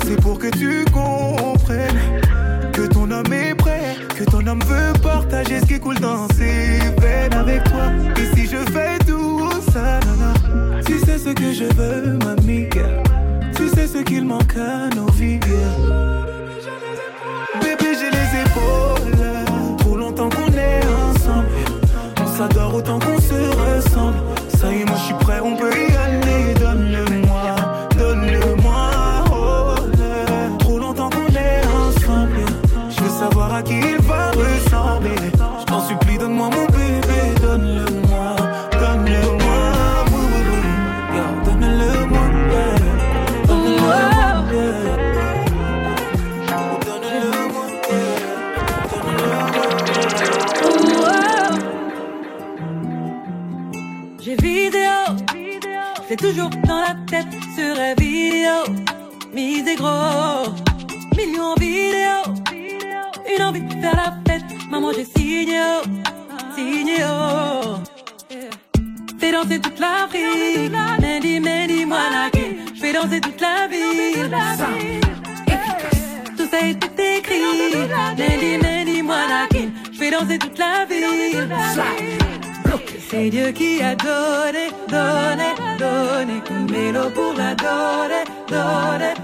c'est 0.02 0.20
pour 0.20 0.36
que 0.38 0.48
tu 0.48 0.84
comprennes 0.86 1.96
que 4.18 4.24
ton 4.24 4.44
homme 4.48 4.62
veut 4.66 4.92
partager 5.00 5.60
ce 5.60 5.66
qui 5.66 5.78
coule 5.78 6.00
dans 6.00 6.26
ses 6.30 6.78
veines 7.00 7.34
avec 7.34 7.62
toi. 7.64 7.86
Et 8.16 8.36
si 8.36 8.46
je 8.46 8.56
fais 8.72 8.98
tout 9.06 9.48
ça, 9.72 10.00
nana, 10.00 10.82
tu 10.84 10.98
sais 10.98 11.18
ce 11.18 11.28
que 11.28 11.52
je 11.52 11.64
veux, 11.76 12.18
mamie, 12.24 12.68
tu 13.54 13.68
sais 13.68 13.86
ce 13.86 13.98
qu'il 13.98 14.24
manque 14.24 14.56
à 14.56 14.92
Danser 73.00 73.20
toute 73.20 73.40
la 73.40 73.68
ville. 73.68 74.36
Tout 76.36 76.48
ça 76.50 76.66
été 76.66 77.18
écrit, 77.18 77.42
Mandy, 77.88 78.58
Mandy, 78.58 79.02
Moanaké. 79.02 79.68
Je 79.92 79.98
fais 79.98 80.10
danser 80.10 80.38
toute 80.38 80.58
la 80.58 80.84
ville. 80.84 81.48
C'est 83.08 83.30
Dieu 83.30 83.52
qui 83.52 83.80
a 83.82 83.94
donné, 83.94 84.70
donné, 84.88 85.54
donné. 85.78 86.42
Une 86.50 86.70
mélo 86.70 87.08
pour 87.10 87.34
la 87.34 87.54
donner, 87.54 88.24
donner. 88.48 89.14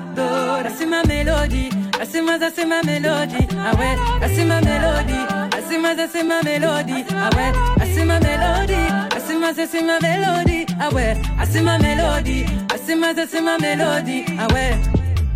C'est 0.77 0.87
ma 0.87 1.03
mélodie, 1.05 1.71
c'est 2.11 2.21
moi, 2.21 2.39
ça 2.39 2.49
c'est 2.55 2.67
ma 2.67 2.83
mélodie, 2.83 3.47
ah 3.53 3.77
ouais, 3.77 4.29
c'est 4.35 4.45
ma 4.45 4.61
mélodie, 4.61 5.25
c'est 5.69 5.79
moi, 5.79 5.95
ça 5.97 6.07
c'est 6.13 6.25
ma 6.25 6.43
mélodie, 6.43 7.05
ah 7.11 7.31
ouais, 7.37 7.53
c'est 7.95 8.05
ma 8.05 8.19
mélodie, 8.19 8.89
c'est 9.25 9.39
moi, 9.39 9.55
ça 9.55 9.63
c'est 9.71 9.83
ma 9.83 10.01
mélodie, 10.01 10.64
ah 10.81 10.93
ouais, 10.95 11.17
ah 11.41 11.45
c'est 11.51 11.63
ma 11.63 11.79
mélodie, 11.79 12.45
ah 12.73 12.77
c'est 12.85 12.97
moi, 12.97 13.15
ça 13.15 13.25
c'est 13.31 13.41
ma 13.41 13.59
mélodie, 13.59 14.25
ah 14.39 14.47
ouais. 14.55 14.77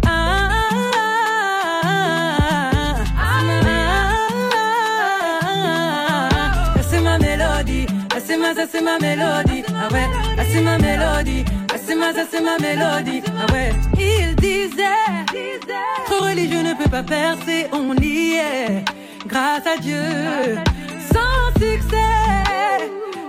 Ah, 0.07 0.11
ah, 0.11 0.81
ah, 1.85 1.90
ah, 3.14 3.35
ah, 3.64 3.88
ah, 5.42 6.74
ah, 6.77 6.83
c'est 6.90 7.01
ma 7.01 7.18
mélodie. 7.18 7.87
Ah, 8.14 8.20
c'est 8.24 8.37
ma, 8.37 8.55
ça 8.55 8.64
c'est 8.70 8.83
ma 8.83 8.98
mélodie, 8.98 9.62
ah 9.68 9.92
ouais, 9.92 10.07
ah 10.38 10.42
c'est 10.51 10.61
ma 10.61 10.77
mélodie, 10.79 11.44
ah 11.72 11.77
c'est 11.85 11.94
ma, 11.94 12.12
ça 12.12 12.24
c'est 12.31 12.40
ma 12.40 12.59
mélodie, 12.59 13.22
ah 13.40 13.46
ouais. 13.53 13.70
Il 13.96 14.35
disait, 14.37 14.83
trop 16.07 16.24
religieux 16.24 16.62
ne 16.62 16.74
peut 16.74 16.90
pas 16.90 17.03
percer, 17.05 17.68
on 17.72 17.94
y 17.96 18.35
est, 18.35 18.85
grâce 19.27 19.66
à 19.66 19.77
Dieu, 19.81 20.03
sans 21.12 21.53
succès. 21.61 21.96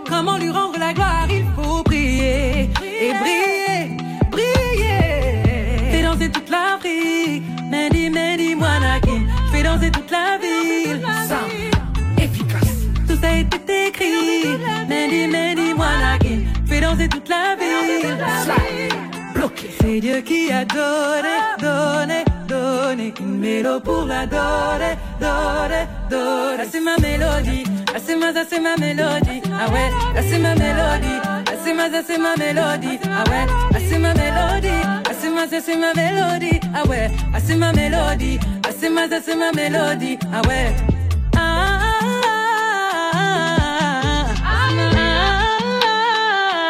Comment 0.08 0.38
lui 0.38 0.50
rendre 0.50 0.80
la 0.80 0.92
gloire, 0.94 1.28
il 1.30 1.46
faut 1.56 1.59
et 3.10 3.14
briller, 3.22 3.98
briller. 4.32 5.92
Fais 5.92 6.04
danser 6.04 6.30
toute 6.30 6.50
l'Afrique, 6.50 7.44
Mandy, 7.72 8.10
Mandy, 8.10 8.56
Moanakin, 8.56 9.22
fais 9.52 9.64
danser 9.64 9.92
toute 9.92 10.12
la 10.12 10.38
ville, 10.42 11.02
tout 13.08 13.18
ça 13.22 13.30
a 13.30 13.38
été 13.38 13.88
écrit. 13.88 14.58
Mandy, 14.90 15.28
Mandy, 15.28 15.74
Moanakin, 15.74 16.40
fais 16.68 16.82
danser 16.82 17.08
toute 17.08 17.30
la 17.30 17.56
ville. 17.56 18.18
C'est 19.82 20.00
Dieu 20.02 20.22
qui 20.22 20.52
a 20.52 20.66
donné, 20.66 21.36
donné, 21.60 22.24
donné 22.48 23.14
une 23.20 23.40
mélo 23.40 23.80
pour 23.80 24.06
la 24.06 24.26
donner, 24.28 24.96
donner, 25.20 25.88
donner. 26.10 26.62
Ah, 26.62 26.66
c'est 26.70 26.80
ma 26.80 26.98
mélodie, 26.98 27.64
ah, 27.96 28.00
c'est 28.06 28.16
ma, 28.16 28.34
ça 28.34 28.44
c'est 28.48 28.60
ma 28.60 28.76
mélodie, 28.78 29.42
ah 29.46 29.72
ouais, 29.72 29.90
ah, 30.16 30.22
c'est 30.22 30.38
ma 30.38 30.54
mélodie, 30.54 31.20
ah, 31.70 31.72
c'est 31.72 31.76
ma, 31.76 31.90
ça 31.90 32.02
c'est 32.06 32.18
ma 32.18 32.36
mélodie, 32.36 33.00
ah 33.06 33.24
ouais, 33.30 33.46
ah, 33.74 33.78
c'est 33.88 34.00
ma 34.00 34.14
mélodie, 34.14 34.68
ah, 35.06 35.12
c'est 35.20 35.30
ma, 35.30 35.48
ça 35.48 35.60
c'est 35.62 35.78
ma 35.78 35.94
mélodie, 35.94 36.60
ah 36.74 36.88
ouais, 36.88 37.12
ah, 37.34 37.40
c'est 37.40 37.56
ma 37.56 37.72
mélodie, 37.72 38.40
ah, 38.66 38.70
c'est 38.78 38.90
ma, 38.90 39.08
ça 39.08 39.20
c'est 39.24 39.36
ma 39.36 39.52
mélodie, 39.52 40.18
ah 40.34 40.42
ouais. 40.48 40.74
Ah, 41.36 41.40
ah, 41.40 42.10
ah, 43.14 43.20
ah, 44.44 44.66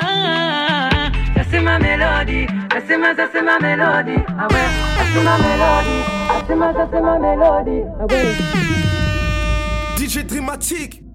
ah, 0.04 0.90
ah, 0.92 1.12
Ça 1.36 1.44
c'est 1.50 1.62
ma 1.62 1.80
mélodie, 1.80 2.48
ça 2.72 2.80
c'est 2.88 2.98
ma, 2.98 3.16
ça 3.16 3.28
c'est 3.32 3.42
ma 3.42 3.60
mélodie, 3.60 4.22
ah 4.38 4.48
ouais, 4.52 4.68
ça 4.98 5.04
c'est 5.14 5.24
ma 5.24 5.38
mélodie, 5.38 6.04
ah 6.30 6.42
c'est 6.48 6.56
ma, 6.56 6.74
ça 6.74 6.88
c'est 6.92 7.02
ma 7.02 7.20
mélodie, 7.20 7.84
ah 8.02 8.06
ouais. 8.06 8.36
DJ 9.98 10.26
Dramatique 10.26 10.99